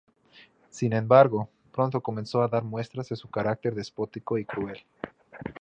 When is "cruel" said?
4.45-4.83